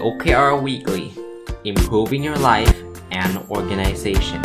[0.00, 1.12] OKR Weekly
[1.64, 2.76] Improving Your Life
[3.10, 4.42] and Organization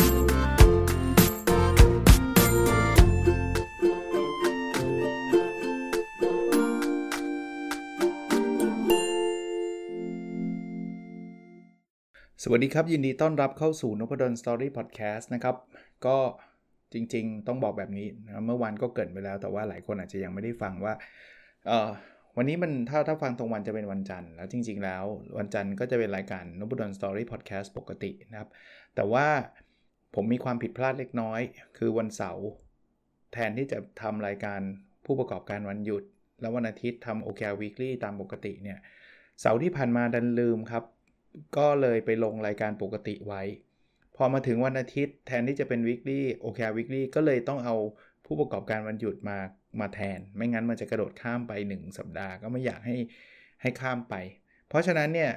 [12.44, 15.56] สวัสดีครับ ยินดีต้อนรับเข้าสู่นพดลสตอรี่พอดแคสต์นะครับ
[16.06, 16.18] ก็
[16.94, 20.94] จริง ๆ ต้องบอกแบบนี้นะเมื่อวานก็เกิดไปแล้วแต่ว่าหลายคนอาจจะยังไม่ได้ฟังว่า
[21.68, 21.90] เออ
[22.38, 25.04] วันนี้มันถ้าถ้าฟังตรงวันจะเป็นวันจันทร์แล้วจริงๆแล้ว
[25.38, 28.50] วันจันทร์ก็จะเป็นรายการนพดล Story Podcast ปกตินะครับ
[28.96, 29.28] แต่ว่า
[30.16, 31.42] ผมมีความผิดพลาดเล็กน้อย
[31.78, 32.46] คือวันเสาร์
[33.34, 34.60] แทนที่จะทำรายการ
[35.06, 36.04] ผู้ประกอบการวันหยุด
[36.42, 38.80] แล้ววันอาทิตย์ทำ OKR Weekly ตามปกติเนี่ย
[39.42, 40.84] เสาร์ที่ผ่านมาดันลืมครับ
[41.58, 43.42] ก็เลยไปลงรายการปกติไว้
[44.16, 47.76] พอมาถึงวันอาทิตย์แทนที่จะเป็น weekly OKR weekly ก็เลยต้องเอา
[48.26, 49.38] ผู้ประกอบการวันหยุดมา
[49.80, 52.98] มาแทน ไม่งั้นมันจะกระโดดข้ามไป 1 สัปดาห์ก็ไม่อยากให้
[53.62, 54.16] ให้ข้ามไป
[54.70, 55.32] เพราะฉะนั้นเนี่ย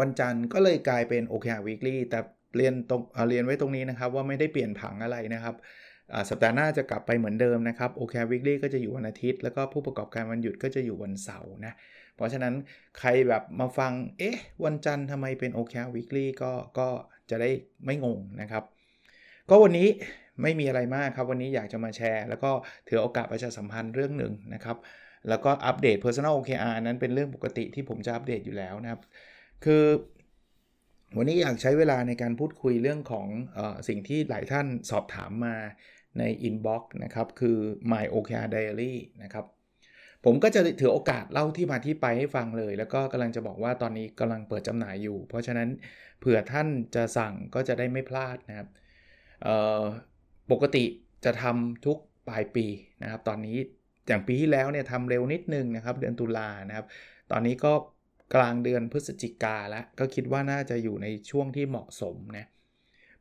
[0.00, 2.20] วันจันทร์ก็เลยกลายเป็น OKR weekly แต่
[2.56, 5.54] เรียนตรงเอ่อเรียนไว้ตรงนี้นะครับ ว่าไม่ได้เปลี่ยนผังอะไรนะครับ
[6.30, 11.72] สัปดาห์หน้าจะกลับไปเหมือนเดิมนะครับ OKR weekly ก็จะอยู่วันอาทิตย์ แล้วก็ผู้ประกอบการวันหยุดก็จะอยู่วันเสาร์นะ
[12.16, 12.54] เพราะฉะนั้น
[12.98, 16.88] ใครแบบมาฟัง เอ๊ะ วันจันทร์ทำไมเป็น OKR Weekly ก็ก็
[17.30, 17.50] จะได้
[17.84, 18.64] ไม่งงนะครับ
[19.50, 19.88] ก็วันนี้
[20.42, 22.50] ไม่มีอะไรมากครับ วันนี้อยากจะมาแชร์ แล้วก็
[22.88, 24.76] ถือโอกาสประชาสัมพันธ์เรื่องหนึ่งนะครับ
[25.28, 29.00] แล้วก็อัปเดต Personal OKR นั้นเป็นเรื่องปกติที่ผมจะอัปเดตอยู่แล้วนะครับ
[29.64, 29.84] คือ
[31.16, 33.26] วันนี้อยากใช้เวลาในการพูดคุยเรื่องของ
[33.58, 35.56] อสิ่งที่หลายท่านสอบถามมา
[36.18, 37.56] ใน Inbox นะครับ คือ
[37.92, 39.44] My OKR Diary นะครับ
[40.24, 45.68] ผมก็จะถือโอกาสเล่าที่มาที่ไปให้ฟังเลย แล้วก็กำลังจะบอกว่าตอนนี้กำลังเปิดจำหน่ายอยู่ เพราะฉะนั้น
[46.20, 48.68] เผื่อท่านจะสั่งก็จะได้ไม่พลาดนะครับ
[50.50, 50.84] ปกติ
[51.24, 52.66] จะทำทุกปลายปี
[53.02, 53.58] นะครับ ตอนนี้
[54.06, 56.86] อย่างปีที่แล้วเนี่ยทำเร็วนิดนึงนะครับ เดือนตุลานะครับ
[57.30, 57.72] ตอนนี้ก็
[58.34, 62.46] กลางเดือนพฤศจิกาแล้วก็คิดว่าน่าจะอยู่ในช่วงที่เหมาะสมนะ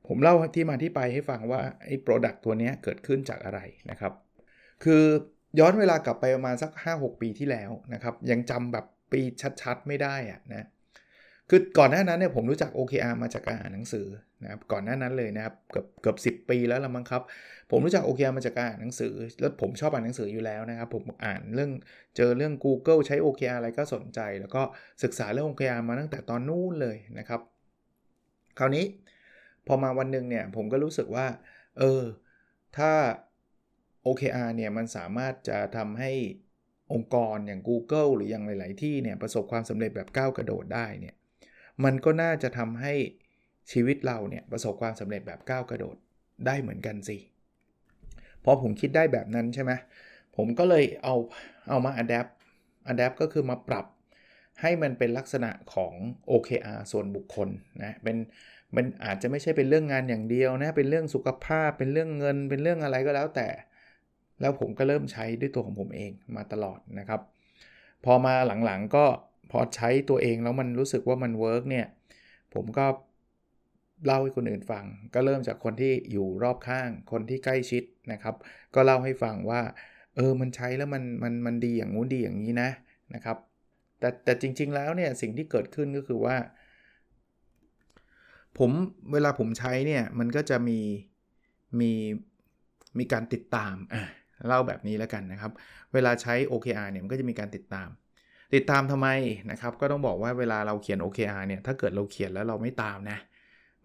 [0.07, 3.59] ผมเล่าที่มาที่ไปให้ฟังว่าไอ้โปรดักต์ตัวนี้เกิดขึ้นจากอะไร
[3.91, 4.13] นะครับ
[4.83, 5.03] คือ
[5.59, 9.21] ย้อนเวลากลับไปประมาณสัก 5-6 ปีที่แล้วนะครับ ยังจำแบบปี
[9.61, 10.67] ชัดๆ ไม่ได้อะนะ
[11.49, 14.07] คือก่อนหน้านั้นเนี่ยผมรู้จัก OKR มาจากการอ่านหนังสือ
[14.43, 17.23] นะครับก่อนหน้านั้นเลยนะครับเกือบเกือบสิปีแล้วละมั้งครับ
[17.71, 21.71] ผมรู้จัก OKR มาจากการอ่านหนังสือ แล้วผมชอบอ่านหนังสืออยู่แล้วนะครับ ผมอ่านเรื่อง
[22.17, 24.61] เจอเรื่อง Google ใช้ OKR อะไรก็สนใจ แล้วก็
[25.03, 27.41] ศึกษาเรื่อง OKR มาตั้งแต่ตอนนู้นเลยนะครับ
[28.59, 28.85] คราวนี้
[29.67, 31.27] พอมาวันหนึ่งเนี่ยผมก็รู้สึกว่า
[31.79, 32.03] เออ
[32.77, 32.91] ถ้า
[34.05, 36.11] OKR เนี่ยมันสามารถจะทำให้
[36.93, 41.15] องค์กรอย่าง Google หรืออย่างหลาย ๆ ที่เนี่ยประสบความสำเร็จแบบก้าวกระโดดได้เนี่ย
[41.83, 42.93] มันก็น่าจะทำให้
[43.71, 45.95] ชีวิตเราเนี่ยประสบความสำเร็จแบบก้าวกระโดด
[46.45, 47.17] ได้เหมือนกันสิ
[48.43, 49.71] พอผมคิดได้แบบนั้นใช่ไหม
[50.35, 51.15] ผมก็เลยเอา
[51.69, 52.31] เอามา adapt
[52.91, 53.85] adapt ก็คือมาปรับ
[54.61, 55.93] ให้มันเป็นลักษณะของ
[56.29, 57.49] OKR ส่วนบุคคล
[57.83, 58.17] นะเป็น
[58.75, 63.47] มันอาจจะไม่ใช่เป็นเรื่องงานอย่างเดียวนะ เป็นเรื่องสุขภาพ เป็นเรื่องเงิน เป็นเรื่องอะไรก็แล้วแต่
[64.41, 67.21] แล้วผมก็เริ่มใช้ด้วยตัวของผมเองมาตลอดนะครับ
[68.05, 68.35] พอมา
[68.65, 69.05] หลังๆก็
[69.51, 71.85] พอใช้ตัวเองแล้วมันรู้สึกว่ามันเวิร์กเนี่ย
[72.53, 72.85] ผมก็
[74.05, 78.35] เล่าให้คนอื่นฟัง ก็เริ่มจากคนที่อยู่รอบข้าง คนที่ใกล้ชิดนะครับ
[78.75, 79.61] ก็เล่าให้ฟังว่า
[80.15, 82.69] เออมันใช้แล้วมันมันมันดีอย่างงู้นดีอย่างนี้นะ
[83.15, 83.37] นะครับ
[83.99, 86.35] แต่แต่จริง ๆ แล้วเนี่ยสิ่งที่เกิดขึ้นก็คือว่า
[88.57, 88.71] ผม
[89.13, 90.79] เวลาผมใช้เนี่ยมันก็จะมี
[91.79, 91.91] มี
[92.99, 94.03] มีการติดตามอะ
[94.47, 95.51] เล่าแบบนี้แล้วกันนะครับ
[95.93, 97.89] เวลาใช้ OKR เนี่ยมันก็จะมีการติดตาม
[98.55, 99.07] ติดตามทำไม
[99.51, 103.17] นะครับ ก็ต้องบอกว่าเวลาเราเขียน OKR เนี่ยถ้าเกิดเราเขียนแล้วเราไม่ตามนะ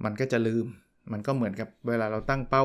[0.04, 0.66] มันก็จะลืม
[1.12, 2.64] มันก็เหมือนกับเวลาเราตั้งเป้า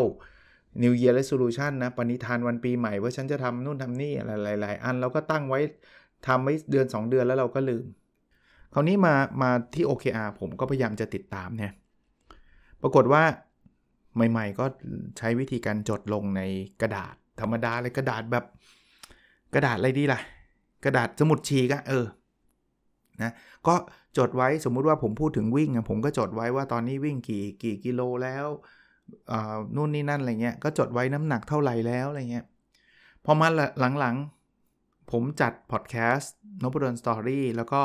[0.84, 5.60] New Year Resolution นะปณิธานวันปีใหม่ว่าฉันจะทำนู่นทำนี่อะไรหลายๆอันเราก็ตั้งไว้
[6.28, 7.86] ทำไว้เดือน 2 เดือนแล้วเราก็ลืม
[8.74, 11.74] คราวนี้มามาที่ OKR ผมก็พยายามจะติดตามเนี่ย
[12.82, 13.24] ปรากฏว่า
[14.16, 14.66] ใหม่ ๆ ก็
[15.18, 16.42] ใช้วิธีการจดลงใน
[16.82, 18.46] กระดาษธรรมดาเลยกระดาษแบบ
[19.54, 20.20] กระดาษอะไรดีล่ะ
[20.86, 22.06] กระดาษสมุดฉีกอะเออ
[23.24, 23.32] นะ
[23.68, 23.76] ก็
[24.18, 28.48] จดไว้สมมุติว่าผมพูดถึงวิ่งผมก็จดไว้ว่าตอนนี้วิ่งกี่กี่กิโลแล้ว
[29.76, 32.46] นู่นนี่นั่นอะไรเงี้ยก็จดไว้น้ำหนักเท่าไหร่แล้วอะไรเงี้ย
[33.26, 33.48] พอมา
[34.00, 36.34] หลังๆ ผมจัดพอดแคสต์
[36.64, 37.80] นบดนสตอรี่แล้วก็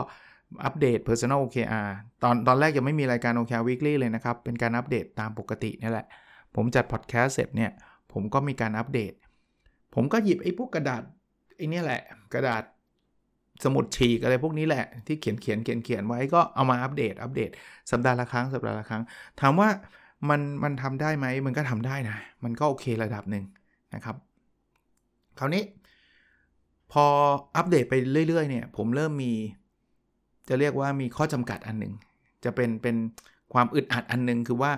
[0.65, 1.91] อัปเดต Personal OKR
[2.23, 6.07] ตอนตอนแรกยังไม่มีรายการ OKR Weekly เลยนะครับ เป็นการอัปเดตตามปกตินี่แหละ
[6.57, 7.71] ผมจัดพอดแคสต์เสร็จเนี่ย
[8.13, 9.13] ผมก็มีการอัปเดต
[9.95, 11.03] ผมก็หยิบไอ้พวกกระดาษ
[11.57, 12.03] ไอ้นี่แหละ
[12.35, 12.63] กระดาษ
[13.65, 17.51] สมุดฉีกอะไรพวกนี้แหละที่เขียนเขียนเขียนเขียนไว้ก็เอามาอัปเดตอัปเดต
[17.91, 19.03] สัปดาห์ละครั้งสัปดาห์ละครั้ง
[19.41, 19.69] ถามว่า
[20.29, 23.45] มันมันทำได้ไหมมันก็ทำได้นะ มันก็โอเคระดับหนึ่ง
[23.95, 24.17] นะครับ
[25.39, 25.63] คราวนี้
[26.93, 27.05] พอ
[27.57, 27.95] อัปเดตไป
[28.29, 29.33] เรื่อยๆเนี่ยผมเริ่มมี
[30.49, 31.95] จะเรียกว่ามีข้อจำกัดอันหนึ่ง
[32.45, 32.97] จะเป็นเป็น
[33.53, 34.73] ความอึดอัดอันหนึ่งคือว่า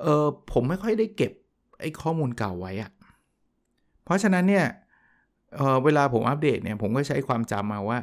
[0.00, 1.32] เออผมไม่ค่อยได้เก็บ
[1.80, 2.90] ไอ้ข้อมูลเก่าไว้อะ
[4.04, 4.66] เพราะฉะนั้นเนี่ย
[5.56, 7.98] เออเวลาผมอัปเดตเนี่ยผมก็ใช้ความจำมาว่า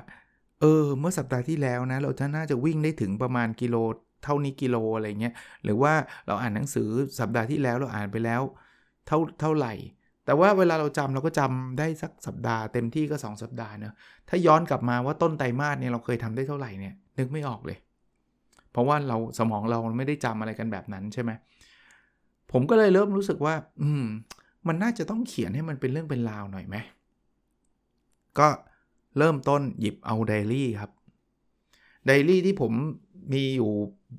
[0.62, 3.76] เออ เมื่อสัปดาห์ที่แล้วนะ เราจะน่าจะวิ่งได้ถึงประมาณกิโล
[4.24, 5.34] เท่านี้กิโลอะไรเงี้ย
[5.64, 5.94] หรือว่า
[6.28, 6.90] เราอ่านหนังสือ
[7.20, 8.42] สัปดาห์ที่แล้วเราอ่านไปแล้ว
[9.08, 9.74] เท่าเท่าไหร่
[10.26, 13.94] แต่ว่าเวลาเราจำเราก็จำได้สักสัปดาห์เต็มที่ก็ 2 สัปดาห์เนอะ
[14.30, 17.78] ถ้าย้อนกลับมาว่าต้นไตรมาสเนี่ยเราเคยทำได้เท่าไหร่เนี่ยนึกไม่ออกเลย
[18.72, 21.32] เพราะว่าเราสมองเราไม่ได้จำอะไรกันแบบนั้นใช่ไหม
[22.52, 24.04] ผมก็เลยเริ่มรู้สึกว่า อืม
[24.68, 26.76] มันน่าจะต้องเขียนให้มันเป็นเรื่องเป็นราวหน่อยไหม
[28.40, 28.48] ก็
[29.18, 30.92] เริ่มต้นหยิบเอาไดรี่ครับ
[32.08, 32.74] ไดรี่ที่ผม
[33.34, 33.72] มีอยู่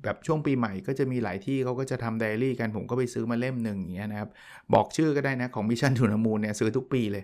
[0.03, 4.29] แบบช่วงปีใหม่ก็จะมีหลายที่เขาก็จะทำไดอารี่กันผมก็ไปซื้อมาเล่มหนึ่งอย่างเงี้ยนะครับ
[4.73, 7.23] บอกชื่อก็ได้นะ ของ Mission To The Moon เนี่ยซื้อทุกปีเลย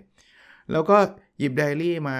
[0.72, 0.96] แล้วก็
[1.38, 2.16] หยิบไดอารี่มา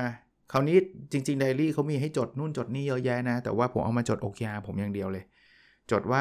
[0.53, 0.77] คราวนี้
[1.12, 5.25] จริงๆไดอารี่เขามีให้จดนู่นจดนี่เยอะแยะนะ แต่ว่าผมเอามาจด OKR ผมอย่างเดียวเลย
[5.91, 6.20] จดว่า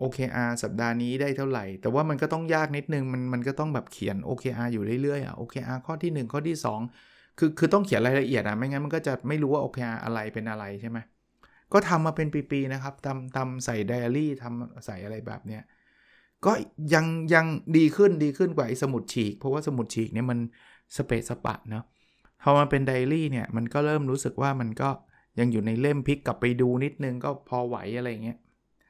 [0.00, 6.80] OKR สัปดาห์นี้ได้เท่าไหร่ แต่ว่ามันก็ต้องยากนิดนึงมันมันก็ต้องแบบเขียน OKR อยู่เรื่อยๆอะ OKR ข้อที่ 1 ข้อที่ 2
[7.38, 10.98] คือคือต้องเขียนรายละเอียดอะไม่งั้นมันก็จะไม่รู้ว่า OKR อะไรเป็นอะไรใช่ไหม
[11.72, 15.62] ก็ทำมาเป็นปีๆนะครับทำทำใส่ไดอารี่ทำใส่อะไรแบบเนี้ย
[16.44, 16.52] ก็
[16.94, 17.46] ยังยัง
[17.76, 20.38] ดีขึ้นดีขึ้นกว่าไอ้สมุดฉีก เพราะว่าสมุดฉีกเนี่ยมัน
[20.96, 21.84] สเปซสปะเนาะ
[22.42, 24.90] พอมาเป็นไดอารี่เนี่ยมันก็เริ่มรู้สึกว่ามันก็
[25.38, 28.38] ยังอยู่ในเล่มพลิกกลับไปดูนิดนึงก็พอไหวอะไรเงี้ย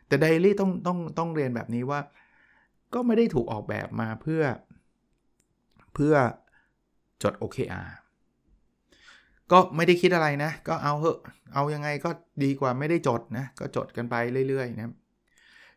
[0.07, 2.01] แต่ไดอารี่ต้องต้องต้องเรียนแบบนี้ว่า
[2.95, 4.43] ก็ไม่ได้ถูกออกแบบมาเพื่อ
[5.95, 6.15] เพื่อ
[7.23, 7.89] จด OKR
[9.53, 11.19] ก็ไม่ได้คิดอะไรนะ ก็เอาเหอะ
[11.55, 12.11] เอายังไงก็
[12.45, 14.15] ดีกว่าไม่ได้จดนะ ก็จดกันไป
[14.49, 14.93] เรื่อยๆนะ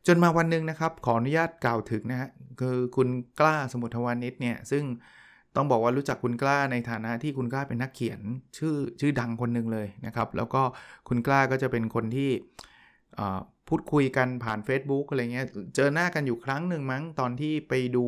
[0.07, 2.29] จนมาวันหนึ่งนะครับ ขออนุญาตกล่าวถึงนะฮะ
[2.59, 3.09] คือคุณ
[3.39, 4.83] กล้าสมุทรวานิชเนี่ย ซึ่ง
[5.55, 8.19] ต้องบอกว่ารู้จักคุณกล้าในฐานะที่คุณกล้าเป็นนักเขียน
[8.57, 10.61] ชื่อชื่อดังคนหนึ่งเลยนะครับ แล้วก็
[11.07, 12.31] คุณกล้าก็จะเป็นคนที่
[13.67, 15.45] พูดคุยกันผ่าน Facebook อะไรเงี้ย
[15.75, 18.05] เจอหน้ากันอยู่ครั้งหนึ่งมั้งตอนที่ไปดู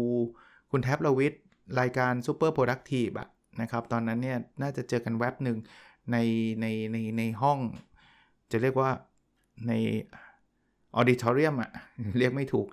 [0.72, 1.34] คุณแท็ป รวิศ
[1.80, 3.30] รายการ Super Productive อะ
[3.62, 5.57] นะครับ ตอนนั้นเนี่ยน่าจะเจอกันแว็บหนึ่ง
[6.12, 6.18] ใน
[6.62, 7.60] ในในในห้อง
[8.52, 8.90] จะเรียกว่า
[9.68, 9.74] ใน
[10.96, 11.72] auditorium อะ
[12.19, 12.68] เรียกไม่ถูก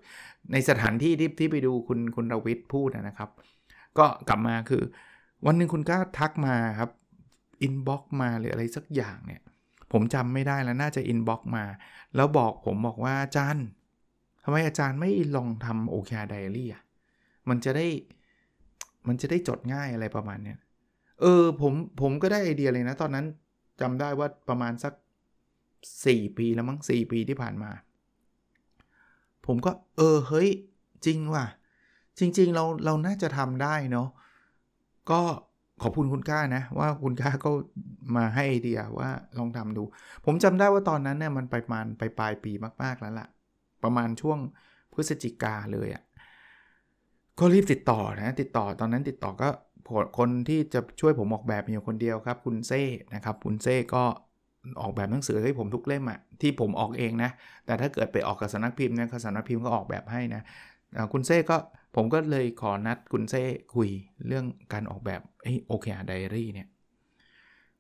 [0.53, 3.31] ในสถานที่ที่ที่ไปดูคุณคุณรวิทย์พูดนะครับ
[3.99, 4.83] ก็กลับมาคือ
[5.47, 6.91] วันหนึ่งคุณก็ทักมาครับ
[7.63, 9.43] inbox มาหรืออะไรสักอย่างเนี่ย
[9.93, 11.65] ผมจำไม่ได้แล้วน่าจะ inbox มา
[12.17, 13.67] แล้วบอกผมบอกว่าอาจารย์
[14.45, 16.83] ทำไมอาจารย์ไม่ลองทำโอเคไดอารี่อะ
[17.49, 17.87] มันจะได้
[19.09, 20.59] มันจะได้จดง่ายอะไรประมาณเนี้ย
[21.23, 23.27] เออผมผมก็ได้ไอเดียเลยนะ ตอนนั้น
[23.81, 24.93] จำได้ว่าประมาณสัก
[26.05, 27.71] 4 ปีแล้วมั้ง4ปีที่ผ่านมา
[29.47, 30.49] ผมก็เออเฮ้ย
[31.07, 31.47] จริงว่ะ
[32.19, 34.09] จริง ๆ เราเราน่าจะทำได้เนาะ
[35.11, 35.21] ก็
[35.83, 37.51] ขอบคุณคุณก้านะ ว่าคุณก้าก็
[38.17, 39.83] มาให้ไอเดียว่าลองทำดู
[40.25, 42.53] ผมจำได้ว่าตอนนั้นเนี่ยมันไปประมาณไปปลายปี
[42.83, 43.29] มาก ๆ แล้วละ่ะ
[43.85, 44.39] ประมาณช่วง
[44.93, 46.03] พฤศจิกาเลยอะ่ะ
[47.39, 49.49] ก็รีบติดต่อนะ ติดต่อตอนนั้นติดต่อก็
[50.19, 52.83] คนที่จะช่วยผมออกแบบมีคนเดียวครับ คุณเซ่
[53.15, 54.05] นะครับ คุณเซ่ก็
[54.81, 57.31] ออกแบบหนังสือให้ผมทุกเล่มอะที่ผมออกเองนะ
[57.67, 60.43] แต่ถ้าเกิดไปออกกับสำนักพิมพ์นะสำนักพิมพ์ก็ออกแบบให้นะ
[61.13, 61.57] คุณเซ่ก็
[61.97, 63.43] ผมก็เลยขอนัดคุณเซ่
[63.75, 63.89] คุย
[64.27, 66.69] เรื่องการออกแบบไอ้โอเคไดอารี่เนี่ย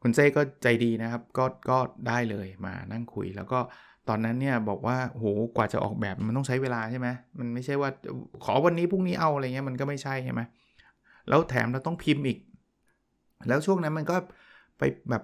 [0.02, 3.60] คุณเซ่ก็ใจดีนะครับก็ก็ได้เลยมานั่งคุย แล้วก็
[4.08, 5.24] ตอนนั้นเนี่ยบอกว่าโห
[5.56, 7.90] กว่าจะออกแบบมันต้องใช้เวลาใช่ไหมมันไม่ใช่ว่า
[8.44, 10.40] ขอวันนี้พรุ่งนี้เอาอะไรเงี้ยมันก็ไม่ใช่ใช่ไหม
[11.28, 12.38] แล้วแถมเราต้องพิมพ์อีก
[13.48, 14.16] แล้วช่วงนั้นมันก็
[14.78, 15.22] ไปแบบ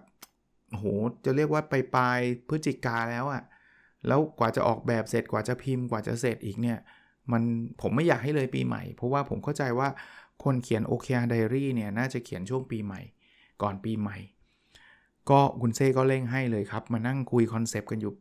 [0.71, 0.85] โห
[1.25, 3.43] จะเรียกว่าไปปลายพฤศจิกาแล้วอะ่ะ
[4.07, 6.78] แล้วกว่าจะออกแบบเสร็จกว่าจะพิมพ์กว่าจะเสร็จอีกเนี่ย
[7.33, 7.43] มัน
[7.81, 9.88] ผมไม่อยากให้เลยปีใหม่ เพราะว่าผมเข้าใจว่า
[10.45, 13.00] คนเขียน OKR Diary เนี่ยน่าจะเขียนช่วงปีใหม่
[13.62, 14.19] ก่อนปีใหม่
[15.31, 18.12] ก็คุณเซ่ก็เร่งให้เลยครับ มานั่งคุยคอนเซปต์กันอยู่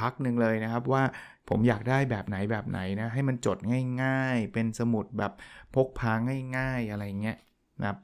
[0.00, 1.02] พักหนึ่งเลยนะครับว่า
[1.48, 3.58] ผมอยากได้แบบไหนแบบไหนนะให้มันจด
[4.02, 5.32] ง่ายๆ เป็นสมุดแบบ
[5.74, 6.12] พกพา
[6.56, 7.38] ง่าย ๆ อะไรเงี้ย
[7.80, 7.98] นะครับ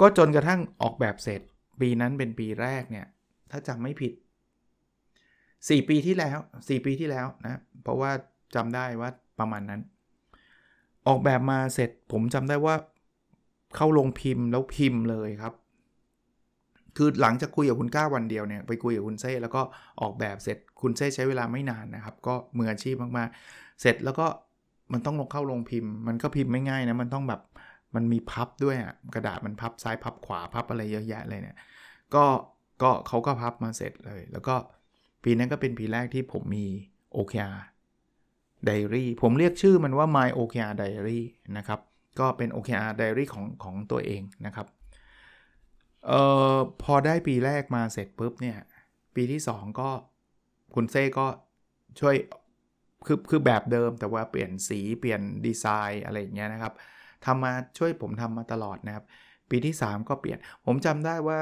[0.00, 1.40] ก็จนกระทั่งออกแบบเสร็จ
[1.80, 3.06] ปีนั้นเป็นปีแรกเนี่ย
[3.50, 4.12] ถ้าจำไม่ผิด
[5.20, 8.10] 4 ปีที่แล้ว 4 ปีที่แล้วนะเพราะว่า
[8.54, 9.80] จำได้ว่าประมาณนั้น
[11.08, 12.74] ออกแบบมาเสร็จผมจำได้ว่า
[13.76, 15.54] เข้าลงพิมพ์แล้วพิมพ์เลยครับ
[16.96, 19.62] คือหลังจากคุยกับคุณก้าวันเดียวเนี่ยไปคุยกับคุณเซ่แล้วก็
[20.00, 24.26] ออกแบบเสร็จคุณเซ่ใช้เวลาไม่นานนะครับ ก็มืออาชีพมากๆ เสร็จแล้วก็
[24.92, 27.40] มันต้องลงเข้าลงพิมพ์ มันก็พิมพ์ไม่ง่ายนะมันต้องแบบ
[27.94, 31.56] มันมีพับด้วยอะกระดาษมันพับซ้ายพับขวาพับอะไรเยอะแยะเลยเนี่ย
[32.14, 32.24] ก็
[32.82, 34.54] ก็เขาก็พับมาเสร็จเลย แล้วก็
[35.24, 36.66] ปีนั้นก็เป็นปีแรกที่ผมมี
[37.16, 37.58] OKR
[38.68, 41.20] Diary ผมเรียกชื่อมันว่า My OKR Diary
[41.56, 41.80] นะครับ
[42.18, 44.66] ก็เป็น OKR Diary ของของตัวเองนะครับ
[46.06, 46.20] เอ่
[46.54, 48.56] อพอได้ปีแรกมาเสร็จปุ๊บเนี่ย
[49.14, 49.90] ปีที่ 2 ก็
[50.74, 51.26] คุณเซ่ก็
[52.00, 52.14] ช่วย
[53.06, 56.72] คือคือแบบเดิมแต่ว่าเปลี่ยนสีเปลี่ยนดีไซน์อะไรอย่างเงี้ยนะครับ
[57.24, 59.04] ทำมาช่วยผมทำมาตลอดนะครับ
[59.50, 61.40] ปีที่ 3 ก็เปลี่ยนผมจำได้ว่า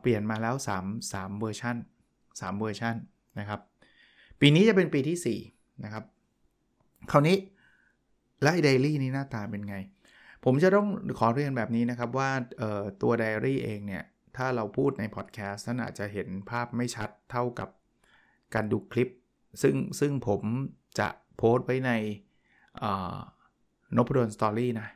[0.00, 1.76] เปลี่ยนมาแล้ว 3 3เวอร์ชัน
[2.20, 2.94] 3เวอร์ชัน
[3.38, 3.60] นะครับ
[4.40, 6.04] ปีนี้จะเป็นปีที่ 4 นะครับ
[7.10, 7.36] คราวนี้
[8.42, 9.76] และไดอารี่นี้หน้าตาเป็นไง
[10.44, 12.30] ผมจะต้องขอเรียนแบบนี้นะครับว่า
[13.02, 14.04] ตัวไดอารี่เองเนี่ย
[14.36, 17.68] ถ้าเราพูดในพอดแคสต์ท่านอาจจะเห็นภาพไม่ชัดเท่ากับ
[18.54, 19.08] การดูคลิป
[19.62, 20.42] ซึ่งซึ่งผม
[20.98, 21.90] จะโพสต์ไว้ใน
[23.96, 24.88] นพดลสตอรี่นะ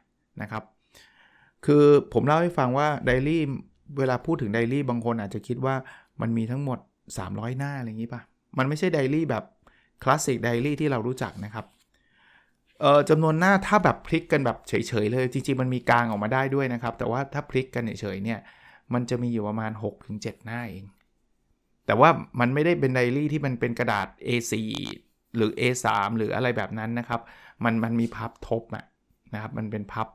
[0.42, 0.64] นะครับ
[1.66, 3.42] คือผมเล่าให้ฟังว่าไดอารี่
[3.98, 5.74] เวลาพูดถึงไดอารี่บางคนอาจจะคิดว่า
[6.20, 6.78] มันมีทั้งหมด
[7.18, 8.22] 300 หน้าอะไรอย่างนี้ปะ
[8.58, 9.44] มันไม่ใช่ไดอารี่แบบ
[10.02, 11.66] คลาสสิกไดอารี่ที่เรารู้จักนะครับ
[12.82, 14.74] เอ่อจำนวนหน้าถ้าแบบพลิกกันแบบเฉ
[15.04, 18.38] ยๆเลย จริงๆมันมีกางออกมาได้ด้วยนะครับ แต่ว่าถ้าพลิกกันเฉยๆเนี่ย
[18.94, 19.72] มันจะมีอยู่ประมาณ
[20.08, 20.84] 6-7 หน้าเอง
[21.86, 22.10] แต่ว่า
[22.40, 24.54] มันไม่ได้เป็นไดอารี่ที่มันเป็นกระดาษ A4
[25.36, 25.86] หรือ A3
[26.16, 27.20] หรืออะไรแบบนั้นนะครับ
[27.64, 28.84] มันมันมีพับทบอะ
[29.34, 30.08] นะครับ มันเป็นพับ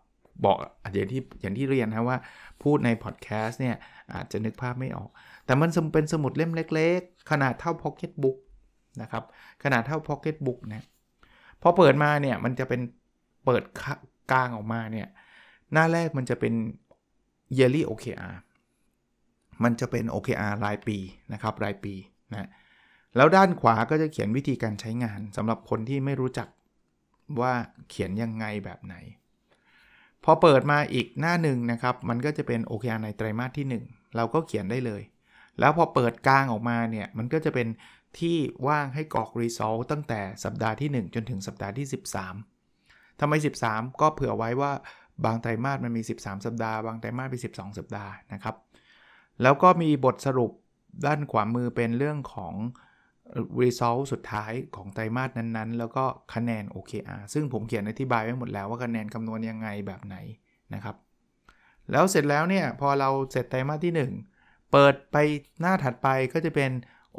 [0.46, 0.58] บอก
[0.94, 2.18] อย่างที่อย่างที่เรียนนะว่า
[2.64, 3.76] พูดในพอดแคสต์เนี่ย
[4.14, 5.10] อาจจะนึกภาพไม่ออก
[5.46, 8.38] แต่มันเป็นสมุดเล่มเล็ก ๆ ขนาดเท่าพ็อกเก็ตบุ๊ก
[9.02, 9.24] นะครับ
[9.64, 10.86] ขนาดเท่าพ็อกเก็ตบุ๊กนะ
[11.62, 12.82] พอเปิดมาเนี่ยมันจะเป็น
[13.46, 13.64] เปิด
[14.32, 15.08] กางออกมาเนี่ย
[15.74, 16.54] หน้าแรกมันจะเป็น
[17.58, 18.36] yearly OKR
[19.64, 20.98] มันจะเป็น OKR รายปี
[21.34, 21.94] นะครับรายปี
[22.32, 22.50] นะ
[23.16, 26.48] แล้วด้านขวาก็จะเขียนวิธีการใช้งานสำหรับคนที่ไม่รู้จัก
[27.42, 27.54] ว่า
[27.90, 28.96] เขียนยังไงแบบไหน
[30.24, 35.02] พอเปิดมาอีกหน้าหนึ่งนะครับ มันก็จะเป็น OKR ในไตรมาสที่ 1 เราก็เขียนได้เลย
[35.60, 37.68] แล้วพอเปิดกลางออกมาเนี่ยมันก็จะเป็น
[38.20, 41.88] ที่ว่างให้กรอก result ตั้งแต่สัปดาห์ที่ 1 จนถึงสัปดาห์ที่
[42.54, 43.34] 13ทำไม
[43.68, 44.72] 13 ก็เผื่อไว้ว่า
[45.26, 48.56] บางไตรมาสมันมี 13 สัปดาห์ บางไตรมาสมี 12 สัปดาห์นะครับ
[49.42, 50.52] แล้วก็มีบทสรุป
[51.06, 52.54] ด้านขวามือเป็นเรื่องของ
[53.62, 60.16] result สุดท้ายของไตรมาสนั้นๆ แล้วก็คะแนน OKR ซึ่งผมเขียนอธิบายไว้หมดแล้วว่าคะแนนคำนวณยังไงแบบไหน
[60.74, 60.96] นะครับ
[61.92, 65.18] แล้วเสร็จแล้วเนี่ยพอเราเสร็จไตรมาสที่ 1 เปิดไป
[65.62, 66.72] หน้าถัดไปก็จะเป็น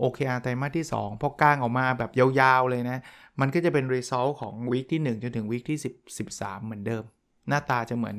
[0.02, 2.99] OKR ไตรมาสที่ 2 พอกลางออกมาแบบยาวๆเลยนะ
[3.40, 5.78] มันก็จะเป็น result ของวีคที่ 1 จนถึงวีคที่
[6.25, 7.05] 10 13 เหมือนเดิม
[7.49, 8.17] หน้าตาจะเหมือน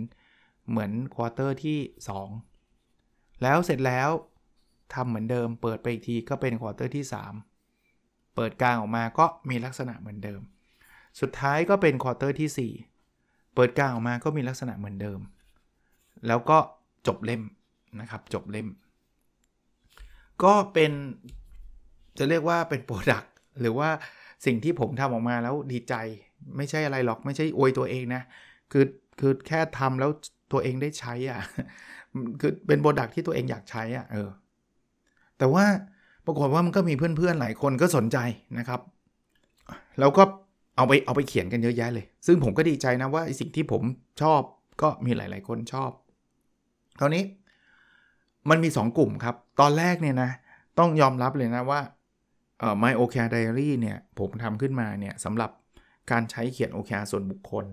[0.70, 1.78] เหมือน quarter ที่
[2.60, 4.10] 2 แล้วเสร็จแล้ว
[4.94, 7.04] ทำเหมือนเดิม เปิดไปอีกทีก็เป็น quarter ที่
[7.70, 10.42] 3 เปิดกางออกมาก็มีลักษณะเหมือนเดิม
[11.20, 12.72] สุดท้ายก็เป็น quarter ที่
[13.14, 15.20] 4 เปิดกางออกมาก็มีลักษณะเหมือนเดิม
[16.28, 16.58] แล้วก็
[17.08, 17.42] จบเล่ม
[18.00, 18.68] นะครับจบเล่ม
[20.44, 20.92] ก็เป็น
[22.20, 23.24] จะเรียกว่าเป็น product
[23.62, 23.90] หรือว่า
[24.46, 25.94] สิ่งที่ผมทำออกมาแล้วดีใจ
[26.58, 28.22] ไม่ใช่อะไรหรอกไม่ใช่อวยตัวเองนะ
[28.72, 28.86] คือ
[29.20, 30.12] คือแค่ทำแล้ว
[30.52, 31.40] ตัวเองได้ใช้อะ่ะ
[32.42, 34.30] คือเป็นโปรดักที่ตัวเองอยากใช้อะ่ะเออ
[35.38, 35.66] แต่ว่า
[36.26, 38.18] ปรากฏว่ามันก็มีเพื่อนๆหลายคนก็สนใจ
[38.58, 38.82] นะครับ
[40.00, 40.24] แล้วก็
[40.76, 43.82] เอาไปเอาไปเขียนกันเยอะแยะเลย ซึ่งผมก็ดีใจนะว่าสิ่งที่ผม
[44.22, 44.42] ชอบ
[44.82, 45.92] ก็มีหลาย ๆ คนชอบ
[47.00, 47.24] คราวนี้
[48.50, 50.32] มันมี 2 กลุ่มครับ ตอนแรกเนี่ยนะ
[50.80, 51.80] ต้องยอมรับเลยนะว่า
[52.84, 55.51] My OKR Diary เนี่ยผมทำขึ้นมาเนี่ยสำหรับ
[56.12, 57.66] การใช้เขียน OKR ส่วนบุคคล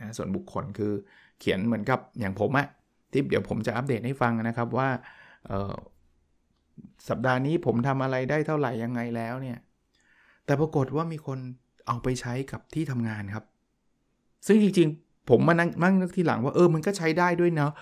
[0.00, 0.92] นะส่วนบุคคลคือ
[1.40, 2.66] เขียนเหมือนกับอย่างผมอะ
[3.12, 4.88] ที่เดี๋ยวผมจะอัปเดตให้ฟังนะครับว่า
[7.08, 9.58] สัปดาห์นี้ผมทำอะไรได้เท่าไหร่ยังไงแล้วเนี่ย
[10.46, 11.38] แต่ปรากฏว่ามีคน
[11.86, 13.44] เอาไปใช้กับที่ทำงานครับ
[14.46, 17.72] ซึ่งจริงๆ ผมมานั่งนั่งนึกทีหลังว่าเออมันก็ใช้ได้ด้วยเนาะ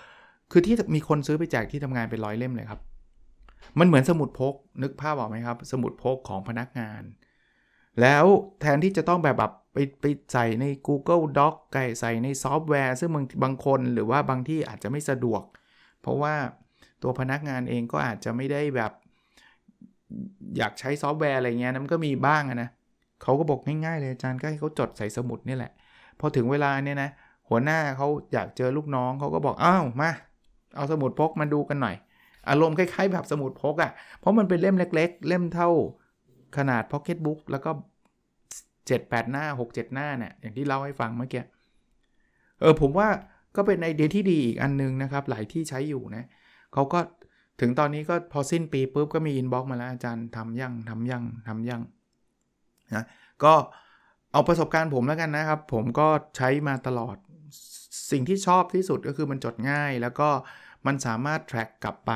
[0.51, 2.81] คือที่มีคนซื้อไปแจกที่ทำงานเป็นร้อยเล่มเลยครับ
[3.79, 4.53] มันเหมือนสมุดพก
[4.83, 7.03] นึกภาพออกไหมครับ สมุดพกของพนักงาน
[8.01, 8.25] แล้ว
[8.61, 15.43] แทนที่จะต้องแบบแบบไปไปใส่ใน Google Doc ไปใส่ในซอฟต์แวร์ ซึ่งบางบางคนหรือว่าบางที่อาจจะไม่สะดวก
[16.01, 16.33] เพราะว่า
[17.03, 18.91] ตัวพนักงานเองก็อาจจะไม่ได้แบบ
[20.57, 22.69] อยากใช้ซอฟต์แวร์อะไรเงี้ยนั้นก็มีบ้างนะ
[23.23, 25.71] เขาก็บอกง่ายๆเลยอาจารย์ก็ให้เขาจดใส่สมุดนี่แหละ
[26.19, 27.09] พอถึงเวลาเนี่ยนะ
[27.49, 30.11] หัวหน้าเขาอยากเจอลูกน้องเขาก็บอกอ้าวมา
[30.75, 31.95] เอาสมุดพกมาดูกันหน่อย
[32.49, 35.69] อารมณ์คล้ายๆ แบบสมุดพกอะ่ะ เพราะมันเป็นเล่มเล็ก ๆ เล่มเท่า
[36.57, 37.71] ขนาดพ็อกเก็ตบุ๊กแล้วก็
[38.89, 41.43] 7-8 หน้า 6-7 หน้าเนี่ยอย่างที่เล่าให้ฟังเมื่อกี้
[42.59, 43.07] เออผมว่า
[43.55, 46.25] ก็เป็นไอเดียที่ดีอีกอันนึงนะครับ หลายที่ใช้อยู่นะ
[46.73, 46.99] เขาก็
[47.61, 51.81] ถึงตอนนี้ก็พอสิ้นปีปุ๊บก็มี inbox มาแล้วอาจารย์ทำยังทำยังทำยัง
[52.95, 53.05] นะ
[53.43, 53.53] ก็
[54.31, 56.07] เอาประสบการณ์ผมแล้วกันนะครับ ผมก็
[56.37, 57.15] ใช้มาตลอด
[58.11, 60.29] สิ่งที่ชอบที่สุดก็คือมันจดง่ายแล้วก็
[60.85, 62.11] มันสามารถ track กลับไป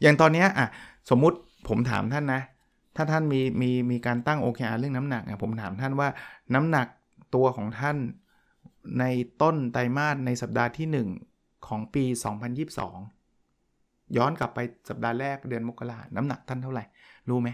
[0.00, 0.68] อย่างตอนนี้อะ
[1.10, 1.38] สมมุติ
[1.68, 2.42] ผมถามท่านนะ
[2.96, 6.08] ถ้าท่านมีมีมีการตั้ง OKR เรื่องน้ำหนักอะผมถามท่านว่า
[6.54, 6.86] น้ำหนัก
[7.34, 7.96] ตัวของท่าน
[8.98, 9.04] ใน
[9.42, 12.04] ต้นไตรมาสในสัปดาห์ที่ 1 ของปี
[13.30, 16.84] 2022 ย้อนกลับไปสัปดาห์แรกเดือนมกราน้ำหนักท่านเท่าไหร่
[17.28, 17.48] รู้ไหม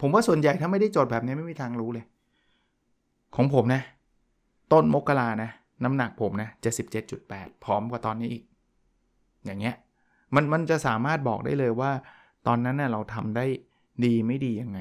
[0.00, 2.04] ผมว่าส่วนใหญ่ถ้าไม่ได้จดแบบนี้ไม่มีทางรู้เลย
[3.36, 3.82] ของผมนะ
[4.72, 5.50] ต้นมกรานะ
[5.84, 6.48] น้ำหนักผมนะ
[7.06, 8.44] 77.8 พร้อมกว่าตอนนี้อีก
[9.44, 9.76] อย่างเงี้ย
[10.34, 11.90] มันมันจะสามารถบอกได้เลยว่า
[12.46, 13.46] ตอนนั้นเนะ่ยเราทำได้
[14.04, 14.78] ดีไม่ดียังไง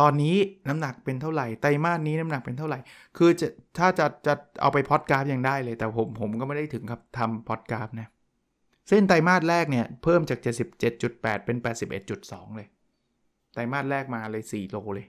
[0.00, 0.36] ตอนนี้
[0.68, 2.78] น้ำหนักเป็นเท่าไหร่ไตรมาสนี้น้ำหนักเป็นเท่าไหร่
[3.16, 3.48] คือจะ
[3.78, 8.08] ถ้าจะจะเอาไปพอดกราฟยังได้เลย แต่ผมผมก็ไม่ได้ถึงกับทำพอดกราฟนะ
[8.88, 10.38] เส้นไตรมาสแรกเนี่ยเพิ่มจาก
[10.92, 11.56] 77.8 เป็น
[12.06, 12.68] 81.2 เลย
[13.52, 15.06] ไตรมาสแรกมาเลย 4 โลเลย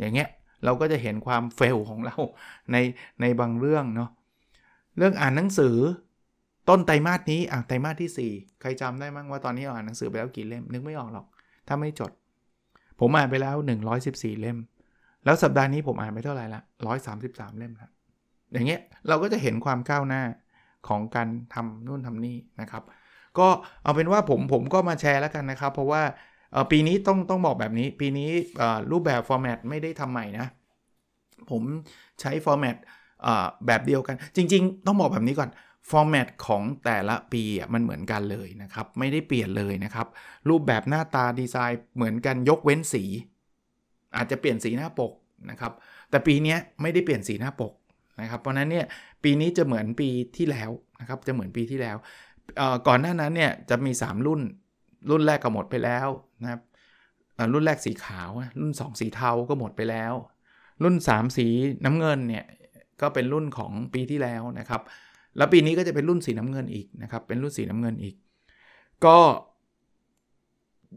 [0.00, 0.28] อย่างเงี้ย
[0.64, 2.16] เราก็จะเห็นความเฟลของเรา
[2.72, 2.76] ใน
[3.20, 4.10] ในบางเรื่องเนาะ
[4.96, 5.76] เรื่องอ่านหนังสือ
[6.68, 11.26] ต้นไตรมาสนี้อะไตรมาสที่ 4 ใครจำได้มั้งว่าตอนนี้อ่านหนังสือไปแล้วกี่เล่มนึกไม่ออกหรอก
[11.68, 12.12] ถ้าไม่จด
[13.00, 13.56] ผมอ่านไปแล้ว
[13.98, 14.58] 114 เล่ม
[15.24, 16.60] แล้วสัปดาห์นี้ผมอ่านไปเท่าไหร่ละ
[17.08, 17.90] 133 เล่มครับ
[18.52, 20.22] อย่างเงี้ยเราก็จะเห็นความก้าวหน้า
[20.88, 22.82] ของการทำนู่นทำนี่นะครับ
[23.38, 23.48] ก็
[23.82, 26.02] เอาเป็นว่าผมผมก็มาแชร์แล้วกันนะครับ เพราะว่า
[26.70, 28.30] ปีนี้ต้องต้องบอกแบบนี้ ปีนี้
[28.92, 30.46] รูปแบบฟอร์แมตไม่ได้ทำใหม่นะ
[31.50, 31.62] ผม
[32.20, 32.76] ใช้ฟอร์แมต
[33.66, 35.50] แบบเดียวกัน จริง ๆ ต้องบอกแบบนี้ก่อน
[35.90, 37.42] ฟอร์แมตของแต่ละปี
[37.72, 40.06] มันเหมือนกันเลยนะครับ ไม่ได้เปลี่ยนเลยนะครับ
[40.48, 43.04] รูปแบบหน้าตาดีไซน์เหมือนกันยกเว้นสี
[44.16, 45.12] อาจจะเปลี่ยนสีหน้าปก
[45.50, 45.72] นะครับ
[46.10, 47.72] แต่ปีนี้ไม่ได้เปลี่ยนสีหน้าปก
[48.20, 48.86] นะครับ เพราะนั้นเนี่ย
[49.24, 51.96] ปีนี้จะเหมือนปีที่แล้วนะครับ จะเหมือนปีที่แล้ว
[52.88, 54.40] ก่อนหน้านั้นเนี่ยจะมี 3 รุ่น
[55.10, 56.08] รุ่นแรกก็หมดไปแล้ว
[56.42, 56.60] นะครับ
[57.52, 58.30] รุ่นแรกสีขาว
[58.60, 60.14] รุ่น 2 สีเทาก็หมดไปแล้ว
[60.82, 61.46] รุ่น 3 สี
[61.84, 62.44] น้ำเงินเนี่ย
[63.00, 64.82] ก็เป็นรุ่นของปีที่แล้วนะครับ
[65.36, 68.14] แล้วปีนี้ก็จะเป็นรุ่นสีน้ำเงินอีกนะครับ เป็นรุ่นสีน้ำเงินอีก
[69.04, 69.18] ก็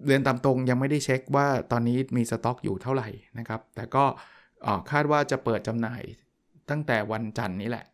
[0.05, 4.03] เรียนตามตรงยังไม่ได้เช็คว่าตอนนี้มีสต็อกอยู่เท่าไหร่นะครับ แต่ก็
[4.91, 6.01] คาดว่าจะเปิดจำหน่าย
[6.69, 7.85] ตั้งแต่วันจันทร์นี้แหละ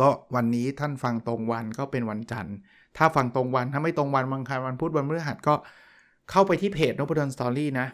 [0.00, 2.56] ก็วันนี้ท่านฟังตรงวันก็เป็นวันจันทร์
[2.96, 5.54] ถ้าฟังตรงวันถ้าไม่ตรงวันวันคารวันพุธวันพฤหัสก็
[6.30, 7.86] เข้าไปที่เพจนพดลสตอรี่นะ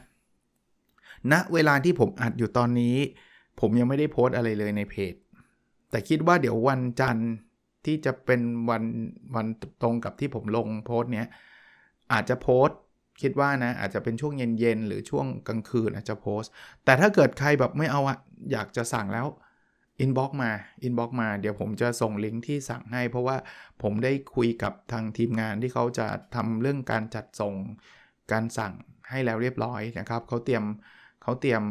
[1.32, 2.96] ณเวลาที่ผมอัดอยู่ตอนนี้
[3.60, 5.14] ผมยังไม่ได้โพสอะไรเลยในเพจ
[5.90, 7.32] แต่คิดว่าเดี๋ยววันจันทร์
[7.84, 8.40] ที่จะเป็น
[8.70, 8.84] วัน
[9.36, 9.46] วัน
[9.82, 11.28] ตรงกับที่ผมลงโพสต์เนี้ย
[12.12, 12.68] อาจจะโพสต์
[13.22, 16.42] คิดว่านะอาจจะเป็นช่วงเย็นๆหรือช่วงกลางคืนอาจจะโพสต์
[16.84, 18.18] แต่ถ้าเกิดใครแบบไม่เอาอะ
[18.52, 19.26] อยากจะสั่งแล้ว
[20.00, 20.50] inbox มา
[20.82, 23.36] inbox มาเดี๋ยวผมจะส่งลิงก์ที่สั่งให้ เพราะว่า
[23.82, 27.54] ผมได้คุยกับทางทีมงานที่เขาจะทำเรื่องการจัดส่ง
[28.32, 28.72] การสั่ง
[29.10, 30.64] ให้แล้วเรียบร้อยนะครับเขาเตรียม
[31.22, 31.62] เขาเตรียม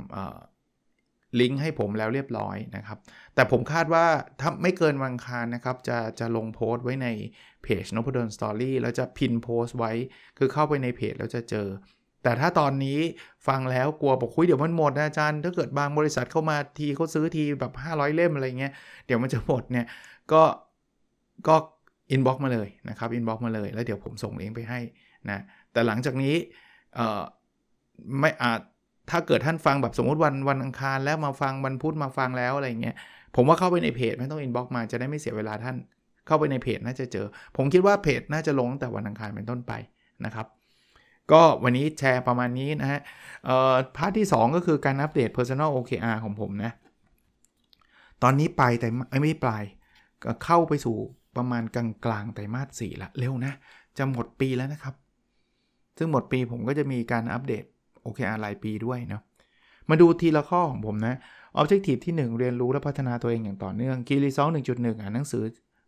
[1.39, 2.97] ลิงก์ให้ผมแล้วเรียบร้อยนะครับ
[3.35, 4.05] แต่ผมคาดว่า
[4.39, 7.07] ถ้าไม่เกินวันอังคารนะครับ จะจะลงโพสต์ไว้ใน
[7.63, 9.91] เพจนพดลสตอรี่แล้วจะ pin โพสต์ไว้
[10.37, 11.67] คือเข้าไปในเพจแล้วจะเจอ
[12.23, 12.99] แต่ถ้าตอนนี้
[13.47, 18.73] ฟังแล้วกลัวบอกเฮ้ยเดี๋ยวมันหมดนะอาจารย์ ถ้าเกิดบางบริษัทเข้ามาทีเขาซื้อทีแบบ 500 เล่มอะไรเงี้ย
[19.05, 19.87] เดี๋ยวมันจะหมดเนี่ย
[20.31, 20.43] ก็
[21.47, 21.55] ก็
[22.11, 24.79] inbox มาเลยนะครับ inbox มาเลย แล้วเดี๋ยวผมส่งลิงก์ไปให้
[25.29, 25.39] นะ
[25.71, 26.35] แต่หลังจากนี้
[26.95, 27.21] เอ่อ
[28.19, 28.61] ไม่อาจ
[29.09, 32.95] ถ้าเกิดท่านฟังแบบสมมติวันวันอังคารแล้วมาฟังวันพุธมาฟังแล้วอะไรเงี้ย
[33.35, 35.75] ผมว่าเข้าไปในเพจไม่ต้อง inbox มาจะได้ไม่เสียเวลาท่าน
[36.27, 37.25] เข้าไปในเพจน่าจะเจอ
[37.57, 39.73] ผมคิดว่าเพจน่าจะลงตั้งแต่วันอังคารเป็นต้นไป
[40.25, 40.47] นะครับ
[41.31, 42.99] ก็วันนี้แชร์ประมาณนี้นะฮะ
[43.49, 46.71] อ่อ part ที่ 2 ก็คือการอัปเดต Personal OKR ของผมนะ
[48.23, 48.87] ตอนนี้ไปแต่
[49.21, 49.63] ไม่ปลาย
[50.45, 50.97] เข้าไปสู่
[51.37, 53.53] ประมาณกลางกลางไตรมาสสี่ละเร็วนะ
[53.97, 54.95] จะหมดปีแล้วนะครับ
[55.97, 57.63] ซึ่งหมดปีผมก็จะมีการอัปเดต
[58.07, 59.21] OKR รายปีด้วยเนาะ
[59.89, 61.15] มาดูทีละข้อของผมนะ
[61.59, 65.43] Objective ที่ 1 เรียนรู้และพัฒนาตัวเองอย่างต่อเนื่อง Key Result 1.1 อ่านหนังสือ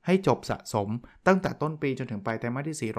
[0.05, 0.89] ให้จบสะสม
[1.27, 2.91] ตั้งแต่ต้นปีจนถึงปลายไตรมาสที่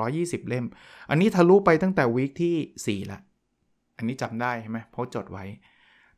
[0.42, 0.66] 420 เล่ม
[1.10, 3.20] อันนี้ทะลุไปตั้งแต่วีคที่ 4 ละ
[3.96, 5.44] อันนี้จำได้ใช่ไหมเพราะจดไว้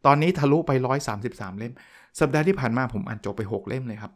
[0.06, 0.70] ตอนนี้ทะลุไป
[1.16, 1.72] 133 เล่ม
[2.20, 4.12] สัปดาห์ที่ผ่านมาผมอ่านจบไป 6 เล่มเลยครับ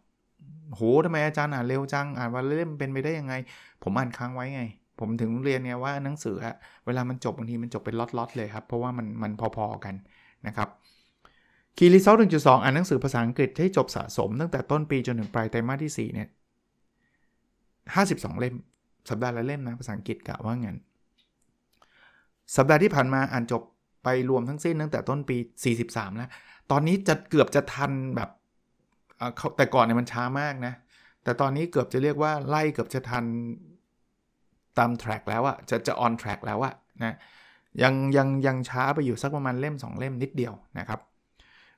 [0.73, 3.35] โหทำไมอาจารย์อ่านเร็วจัง อ่านวันเล่มเป็นไปได้ยังไง
[3.83, 4.63] ผมอ่านค้างไว้ไง
[5.01, 6.55] ผมถึงเรียนเนี่ยว่าหนังสืออะ
[6.87, 9.95] เวลามันจบบางทีมันจบเป็นล็อตๆเลยครับ เพราะว่ามันมันพอๆกัน
[10.47, 10.69] นะครับ
[11.77, 16.29] คีรีเซลหนึ่งจุดสองอ่านหนังสือภาษาอังกฤษให้จบสะสมตั้งแต่ต้นปีจนถึงปลายไตรมาสที่ 4 เนี่ย
[17.95, 18.55] ห้าสิบสองเล่ม
[19.11, 20.79] สัปดาห์ละเล่มนะภาษาอังกฤษกะว่างั้น
[22.57, 23.63] สัปดาห์ที่ผ่านมาอ่านจบ
[24.05, 25.37] ไปรวมทั้งสิ้นตั้งแต่ต้นปี
[25.77, 26.31] 43 แล้ว
[26.71, 28.31] ตอนนี้จะเกือบจะทันแบบ
[29.57, 30.75] แต่ก่อนเนี่ยมันช้ามากนะ
[31.25, 33.25] แต่ตอนนี้เกือบจะเรียกว่าไล่เกือบจะทัน
[34.79, 37.17] ตาม track แล้วอะจะจะ on track แล้วอะนะ
[37.83, 41.01] ยังยังยังช้าไปอยู่สักประมาณเล่ม 2 เล่มนิดเดียวนะครับ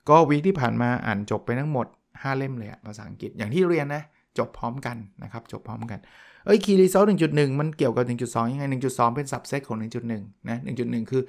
[0.09, 4.03] ก็ week ที่ผ่านมาอ่านจบไปทั้งหมด 5 เล่มเลยภาษาอังกฤษอย่างที่เรียนนะ
[4.39, 6.01] จบพร้อมกันนะครับจบพร้อมกัน
[6.45, 9.79] เอ้ย key result 1.1มันเกี่ยวกับ 1.2 ยังไง 1.2 เป็น subset ของ
[10.13, 11.23] 1.1 นะ 1.1 คือ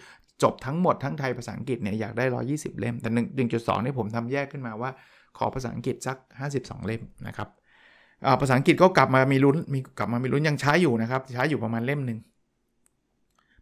[0.43, 3.09] จบทั้งหมดทั้งไทยภาษาอังกฤษเนี่ยอยากได้ 120 เล่ม แต่
[3.49, 4.91] 1.2 นี่ผมทำแยกขึ้นมาว่า
[5.37, 6.17] ขอภาษาอังกฤษสัก
[6.53, 7.49] 52 เล่มนะครับ
[8.41, 12.19] ภาษาอังกฤษก็กลับมามีลุ้นมีกลับมามีลุ้นยังช้าอยู่นะครับ ช้าอยู่ประมาณเล่มหนึ่ง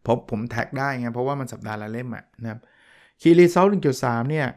[0.05, 2.59] ผมผม track ได้ไงเพราะว่ามันสัปดาห์ละเล่มอะนะครับ
[3.21, 4.47] key result หนึ่งจุดสามเนี่ย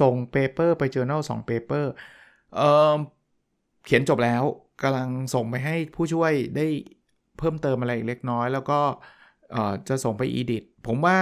[0.00, 1.92] ส่ง paper ไป journal สอง paper
[2.56, 2.96] เอ่อ
[3.86, 4.42] เขียนจบแล้ว
[4.82, 6.66] กำลังส่งไปให้ผู้ช่วยได้
[7.38, 8.80] เพิ่มเติมอะไรเล็กน้อย แล้วก็
[9.88, 11.18] จะส่งไปอีดิทผมว่า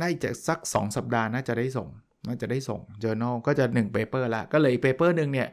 [0.00, 1.88] น่าจะสัก 2 สัปดาห์น่าจะได้ส่ง
[2.26, 5.48] น่าจะได้ส่ง journal ก็จะ1 paper ละก็เลยเปเปอร์หนึ่งเนี่ย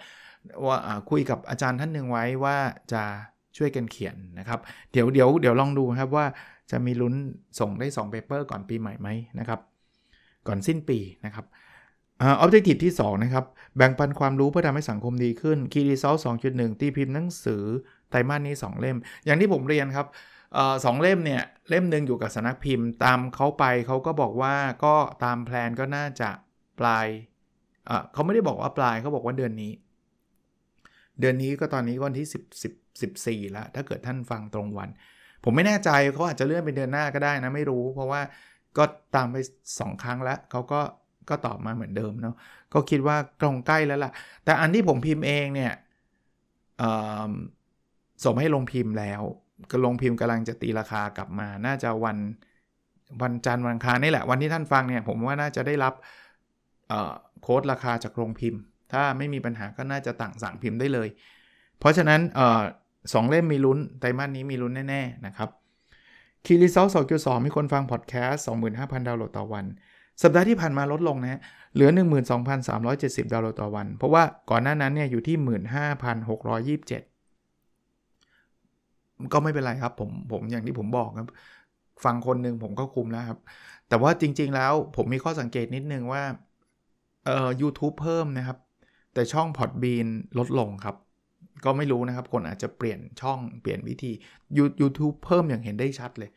[0.65, 0.77] ว่า
[1.09, 2.57] คุยกับอาจารย์ท่านหนึ่งไว้ว่า
[2.93, 3.03] จะ
[3.57, 4.59] ช่วยกันเขียนนะครับ
[4.91, 6.25] เดี๋ยวเดี๋ยวเดี๋ยวลองดูครับว่า
[6.71, 7.13] จะมีลุ้น
[7.59, 9.59] ส่งได้2 paper ก่อนปีใหม่ไหมนะครับ
[10.47, 11.45] ก่อนสิ้นปีนะครับ
[12.21, 13.45] ออบเจกตีที่ 2 นะครับ
[13.77, 17.63] แบ่งปันความรู้เพื่อทำให้สังคมดีขึ้น Key Result 2.1ตีพิมพ์หนังสือ
[18.09, 20.07] ไตรมาสนี้ 2 เล่ม อย่างที่ผมเรียนครับ
[20.85, 26.29] สองเล่มเนี่ย เล่มหนึ่งอยู่กับสนักพิมพ์ ตามเขาไปเขาก็บอกว่าก็ตามแพลนก็น่าจะ
[26.79, 27.07] ปลาย
[28.13, 29.71] เขาไม่ได้บอกว่าปลายเขาบอกว่าเดือนนี้
[31.19, 34.89] เดือนนี้ก็ตอนนี้วันที่ 10 10 14แล้วถ้าเกิดท่านฟังตรงวัน
[35.43, 38.21] ผมไม่แน่ใจเขาอาจจะเลื่อนเป็นเดือนหน้าก็ได้นะไม่รู้ เพราะว่า
[38.77, 38.83] ก็
[39.15, 39.35] ตามไป
[39.69, 40.81] 2 ครั้งแล้วเขาก็
[41.29, 42.35] ก็ตอบมาเหมือนเดิมเนาะ
[42.73, 44.11] ก็คิดว่าตรงใกล้แล้วล่ะ
[44.45, 45.73] แต่อันที่ผมพิมพ์เองเนี่ย
[48.25, 49.21] ส่งให้โรงพิมพ์แล้ว
[49.71, 52.17] ก็โรงพิมพ์กำลังจะตีราคากลับมา น่าจะวัน
[53.21, 55.93] วันจันทร์วันคารนี่แหละ วันที่ท่านฟังเนี่ยผมว่าน่าจะได้รับ
[57.41, 61.07] quote ราคาจากโรงพิมพ์ ถ้าไม่มีปัญหาก็น่าจะต่างสั่งพิมพ์ได้เลย
[61.79, 62.21] เพราะฉะนั้น
[63.13, 65.49] สองเล่มมีลุ้นไตรมาสนี้มีลุ้นแน่ ๆ นะครับ
[66.45, 69.65] key result สองจุดสองมีคนฟังพอดแคสต์สองหมื่นห้าพันดาวน์โหลดต่อวัน
[70.21, 71.39] สัปดาห์ที่ผ่านมาลดลงนะฮะ
[71.73, 71.89] เหลือ
[72.61, 75.37] 12,370 ดาวน์โหลดต่อวัน เพราะว่าก่อนหน้านั้นเนี่ยอยู่ที่
[76.85, 81.27] 15,627 ก็ไม่เป็นไรครับผมผมอย่างที่ผมบอกครับ
[82.05, 83.39] ฟังคนหนึ่งผมก็คุมแล้วครับ
[83.89, 86.23] แต่ว่าจริงๆแล้วผมมีข้อสังเกตนิดนึงว่า
[87.25, 88.57] เอ่อ YouTube เพิ่มนะครับ
[89.17, 90.95] แต่ช่อง Podbean ลดลงครับ
[91.65, 94.11] ก็ไม่รู้นะครับ คนอาจจะเปลี่ยนช่องเปลี่ยนวิธี
[94.81, 96.29] YouTube เพิ่มอย่างเห็นได้ชัดเลย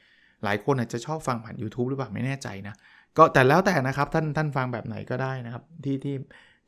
[0.44, 2.74] หลายคนอาจจะชอบฟังผ่าน YouTube หรือเปล่าไม่แน่ใจนะ
[3.16, 6.16] ก็แต่แล้วแต่นะครับท่านท่านฟังแบบไหนก็ได้นะครับ ที่ที่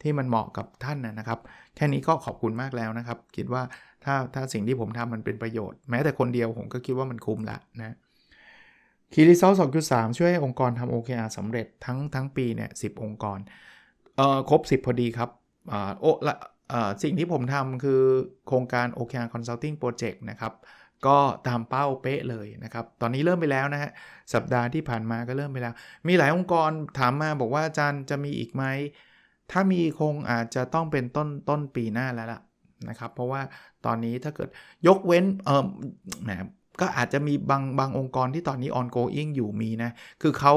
[0.03, 1.38] ที่มันเหมาะกับท่านนะครับ
[1.77, 3.62] แค่นี้ก็ขอบคุณมากแล้วนะครับ คิดว่า
[4.05, 7.96] ถ้าถ้าสิ่งที่ผมทำมันเป็นประโยชน์ แม้แต่คนเดียวผมก็คิดว่ามันคุ้มละนะ
[9.12, 13.38] คีรีเซลสองจุดสามช่วยให้องค์กรทำ OKR สำเร็จทั้งทั้งปีเนี่ยสิองค์กร
[14.16, 15.31] เอ่อ ครบ 10 พอดีครับ
[16.01, 16.37] โอ้ละ
[17.03, 18.03] สิ่งที่ผมทำคือ
[18.46, 20.53] โครงการ OKR Consulting Project นะครับ
[21.07, 23.90] ก็ตามเป้าเป๊ะเลยนะครับ ตอนนี้เริ่มไปแล้วนะฮะ
[24.35, 25.75] สัปดาห์ที่ผ่านมาก็เริ่มไปแล้ว
[26.09, 28.64] มีหลายองค์กรถามมาบอกว่าอาจารย์จะมีอีกไหม
[29.51, 32.40] ถ้ามีคงอาจจะต้องเป็นต้นต้นปีหน้าแล้วล่ะ
[32.88, 33.42] นะครับ เพราะว่า
[33.87, 34.48] ตอนนี้ถ้าเกิด
[34.87, 35.66] ยกเว้นเออ
[36.22, 36.31] แหม
[36.81, 39.90] ก็อาจจะมีบางบางองค์กรที่ตอนนี้ ongoing อยู่มีนะ
[40.22, 40.55] คือเขา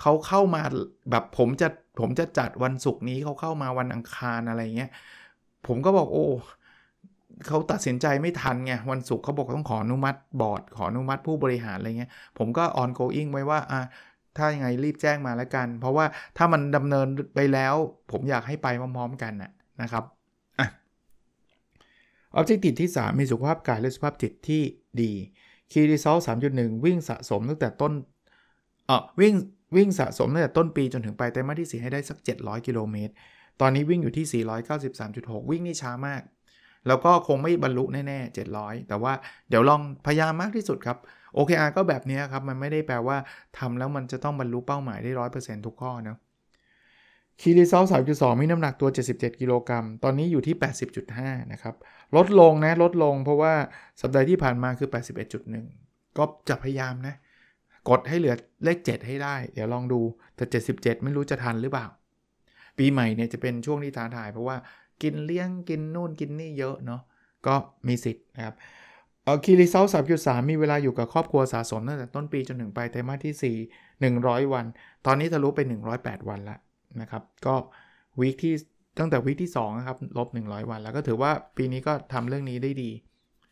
[0.00, 0.62] เขาเข้ามา
[1.10, 1.68] แบบผมจะ
[2.00, 4.90] ผมจะจัดวันศุกร์นี้เขาเข้ามาวันอังคารอะไรเงี้ย
[5.66, 6.26] ผมก็บอกโอ้
[7.46, 13.80] เขาตัดสินใจไม่ทันไงวันศุกร์เขาบอกต้องขออนุมัติบอร์ดขออนุมัติผู้บริหารอะไรเงี้ย ผมก็ ongoing ไว้ว่าอ่า
[14.36, 16.04] ถ้ายังไงรีบแจ้งมาแล้วกัน เพราะว่า
[16.36, 17.74] ถ้ามันดำเนินไปแล้ว
[18.10, 19.50] ผมอยากให้ไปพร้อมๆกันนะ
[19.82, 20.04] นะครับ
[20.60, 20.62] อ
[22.34, 24.62] อบเจกตีที่ 3 มีสุขภาพกายและสุขภาพจิตที่
[25.02, 25.12] ดี
[25.72, 26.16] คีรีซอล
[26.50, 27.92] 3.1 วิ่งสะสมตั้งแต่ต้น
[28.86, 29.34] เออวิ่ง
[29.76, 33.12] วิ่งสะสมตั้งแต่ต้นปีจนถึงปลายไตรมาสที่ 4 ให้ได้สัก 700 กิโลเมตร
[33.60, 34.44] ตอนนี้วิ่งอยู่ที่
[34.94, 36.22] 493.6 วิ่งนี่ช้ามาก
[36.86, 39.12] แล้วก็คงไม่บรรลุแน่ๆ 700 แต่ว่า
[39.48, 40.98] เดี๋ยวลองพยายามมากที่สุดครับ
[41.36, 43.16] OKR ก็แบบนี้ครับ มันไม่ได้แปลว่า
[43.58, 46.16] ทำแล้วมันจะต้องบรรลุเป้าหมายได้ 100%ทุกข้อนะ
[47.40, 50.56] คีรีซอล3.2 มีน้ำหนักตัว 77 กิโลกรัม ตอนนี้อยู่ที่
[51.02, 51.74] 80.5 นะครับ
[52.16, 53.54] ลดลงนะ ลดลงเพราะว่า
[54.00, 54.88] สัปดาห์ที่ผ่านมาคือ
[55.52, 57.14] 81.1 ก็จะพยายามนะ
[57.88, 60.00] กดให้เหลือเลข 7 ให้ได้ เดี๋ยวลองดู
[60.36, 60.44] แต่
[60.80, 61.86] 77 ไม่รู้จะทันหรือเปล่า
[62.78, 64.56] ปีใหม่เนี่ยจะเป็นช่วงที่ท้าทาย เพราะว่า
[65.02, 67.02] กินเลี้ยงกินนู่นกินนี่เยอะเนาะ
[67.46, 67.54] ก็
[67.88, 68.56] มีสิทธิ์นะครับ
[69.44, 69.84] คีรีเซล
[70.18, 73.56] 3.3มีเวลาอยู่กับครอบครัวสะสมตั้งแต่ต้นปีจนถึงปลายไตรมาสที่
[74.00, 74.64] 4 100 วัน
[75.06, 75.60] ตอนนี้ทะลุไป
[75.94, 76.58] 108 วันและ
[77.00, 77.54] นะครับ ก็
[78.20, 78.54] วีคที่
[78.98, 82.90] ตั้งแต่วีคที่2นะครับลบ100 วัน แล้วก็ถือว่าปีนี้ก็ทำเรื่องนี้ได้ดี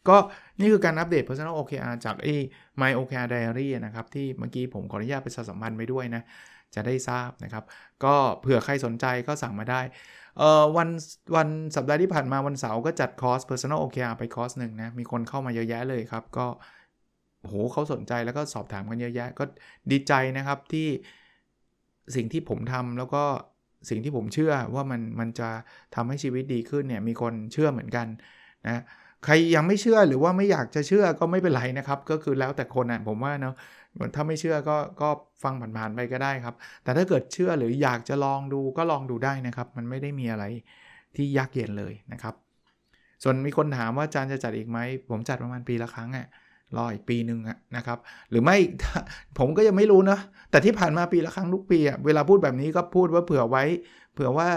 [0.09, 0.17] ก็
[0.59, 2.35] นี่คือการอัปเดต Personal OKR จากไอ้
[2.81, 6.23] My OKR Diary นะครับ ที่เมื่อกี้ผมขออนุญาตไปสัมพันธ์ไปด้วยนะ
[6.75, 7.65] จะได้ทราบนะครับ
[8.05, 9.81] ก็เผื่อใครสนใจก็สั่งมาได้
[10.39, 10.89] เอ่อวัน
[11.37, 16.47] วันสัปดาห์ที่ผ่านมาวันเสาร์ก็จัดคอร์ส Personal OKR ไปคอร์สหนึ่งนะ มีคนเข้ามาเยอะแยะเลยครับ ก็
[17.43, 19.45] โหเขาสนใจแล้วก็สอบถามกันเยอะแยะ ก็
[19.91, 20.89] ดีใจนะครับที่
[22.17, 23.23] สิ่งที่ผมทำแล้วก็
[23.91, 25.51] สิ่งที่ผมเชื่อว่ามันมันจะ
[25.95, 28.07] ทำให้ชีวิตดีขึ้นเนี่ยมีคนเชื่อเหมือนกัน
[28.67, 28.83] นะ
[29.27, 33.55] ใครยังไม่เชื่อหรือว่าไม่อยากจะเชื่อก็ไม่เป็นไรนะครับ ก็คือแล้วแต่คนอะผมว่าเนาะ
[34.15, 35.09] ถ้าไม่เชื่อก็ก็
[35.43, 40.45] ฟังผ่านๆไปก็ได้ครับ แต่ถ้าเกิดเชื่อหรืออยากจะลองดูก็ลองดูได้นะครับ มันไม่ได้มีอะไร
[41.17, 42.35] ที่ยากเย็นเลยนะครับ
[43.23, 44.79] ส่วนมีคนถามว่าอาจารย์จะจัดอีกไหม
[45.11, 46.27] ผมจัดประมาณปีละครั้งอะ่ะ
[46.77, 47.41] รออีกปีหนึ่ง
[47.77, 47.99] นะครับ
[48.31, 48.57] หรือไม่
[49.39, 50.19] ผมก็ยังไม่รู้นะ
[50.51, 53.65] แต่ที่ผ่านมาปีละครั้งทุกปีอะเวลาพูดแบบนี้ก็พูดว่าเผื่อไว้
[54.13, 54.49] เผื่อว่า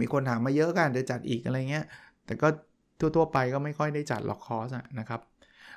[0.00, 1.86] มีคนถามมาเยอะกันจะจัดอีกอะไรเงี้ย
[2.26, 2.48] แต่ก็
[3.00, 5.20] ทั่วๆไปก็ไม่ค่อยได้จัดหรอกคอร์สนะครับ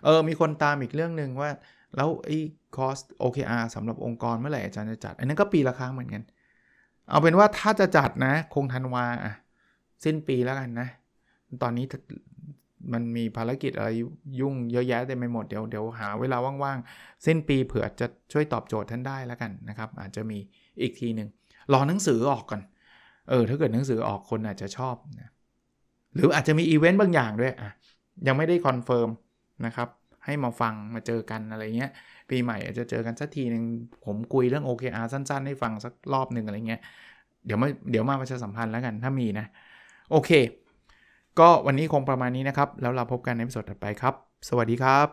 [0.03, 1.49] เออ มีคนตามอีกเรื่องหนึ่งว่า
[1.95, 2.39] แล้วไอ้
[2.75, 6.23] คอร์ส OKR สำหรับองค์กรเมื่อไหร่อาจารย์จะจัด อันนั้นก็ปีละครั้งเหมือนกัน
[7.09, 9.33] เอาเป็นว่าถ้าจะจัดนะ คงธันวาอะ
[10.03, 10.87] สิ้นปีแล้วกันนะ
[11.63, 11.85] ตอนนี้
[12.93, 13.89] มันมีภารกิจอะไร
[14.39, 20.37] ยุ่งเยอะแยะเต็มไปหมดเดี๋ยวเดี๋ยวหาเวลาว่างๆสิ้นปีเผื่อจะช่วยตอบโจทย์ท่านได้แล้วกันนะครับ อาจจะมี
[20.81, 21.27] อีกทีหนึ่ง
[21.73, 22.61] รอหนังสือออกก่อน
[23.29, 25.29] เออถ้าเกิดหนังสือออกคนอาจจะชอบนะ
[26.13, 27.69] หรืออาจจะมีอีเวนต์บางอย่างด้วยอะ
[28.27, 29.09] ยังไม่ได้ confirm
[29.65, 29.87] นะครับ
[30.25, 31.91] ให้มาฟังมาเจอกันอะไรเงี้ย
[32.29, 33.63] ปีใหม่อาจจะเจอกันสักทีหนึ่ง
[34.05, 36.81] ผมคุยเรื่อง OKR สั้น ๆ ให้ฟังสักรอบหนึ่งอะไรเงี้ย
[37.45, 39.45] เดี๋ยวมาเดี๋ยวมาประชาสัมพันธ์แล้วกันถ้ามีนะ
[40.11, 40.31] โอเค
[41.39, 44.13] ก็วันนี้คงประมาณนี้นะครับ แล้วเราพบกันในสัปดาห์ถัดไปครับ
[44.49, 45.07] สวัสดีครับ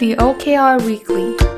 [0.00, 1.57] The OKR Weekly